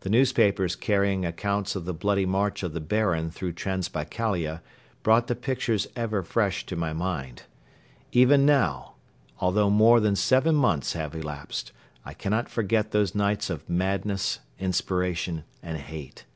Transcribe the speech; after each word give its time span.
The 0.00 0.10
newspapers 0.10 0.76
carrying 0.76 1.24
accounts 1.24 1.74
of 1.74 1.86
the 1.86 1.94
bloody 1.94 2.26
march 2.26 2.62
of 2.62 2.74
the 2.74 2.78
Baron 2.78 3.30
through 3.30 3.52
Transbaikalia 3.54 4.60
brought 5.02 5.28
the 5.28 5.34
pictures 5.34 5.86
ever 5.96 6.22
fresh 6.22 6.66
to 6.66 6.76
my 6.76 6.92
mind. 6.92 7.44
Even 8.12 8.44
now, 8.44 8.96
although 9.40 9.70
more 9.70 9.98
than 9.98 10.14
seven 10.14 10.56
months 10.56 10.92
have 10.92 11.14
elapsed, 11.14 11.72
I 12.04 12.12
cannot 12.12 12.50
forget 12.50 12.90
those 12.90 13.14
nights 13.14 13.48
of 13.48 13.66
madness, 13.66 14.40
inspiration 14.58 15.44
and 15.62 15.78
hate. 15.78 16.26